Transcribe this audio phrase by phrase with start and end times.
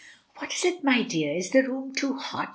[0.37, 2.49] "What is it, my dear, is the room too hot?"